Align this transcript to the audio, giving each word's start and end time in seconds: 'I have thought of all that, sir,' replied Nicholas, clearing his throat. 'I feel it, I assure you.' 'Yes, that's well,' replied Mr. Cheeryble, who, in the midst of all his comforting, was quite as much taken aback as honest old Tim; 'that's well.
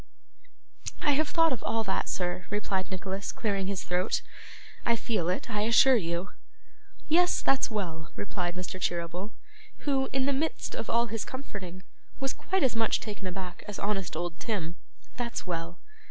'I 1.03 1.11
have 1.11 1.27
thought 1.27 1.53
of 1.53 1.61
all 1.63 1.83
that, 1.83 2.09
sir,' 2.09 2.47
replied 2.49 2.89
Nicholas, 2.89 3.31
clearing 3.31 3.67
his 3.67 3.83
throat. 3.83 4.23
'I 4.83 4.95
feel 4.95 5.29
it, 5.29 5.47
I 5.47 5.61
assure 5.61 5.95
you.' 5.95 6.29
'Yes, 7.07 7.39
that's 7.43 7.69
well,' 7.69 8.09
replied 8.15 8.55
Mr. 8.55 8.81
Cheeryble, 8.81 9.29
who, 9.85 10.09
in 10.11 10.25
the 10.25 10.33
midst 10.33 10.73
of 10.73 10.89
all 10.89 11.05
his 11.05 11.23
comforting, 11.23 11.83
was 12.19 12.33
quite 12.33 12.63
as 12.63 12.75
much 12.75 12.99
taken 12.99 13.27
aback 13.27 13.63
as 13.67 13.77
honest 13.77 14.15
old 14.15 14.39
Tim; 14.39 14.75
'that's 15.17 15.45
well. 15.45 15.77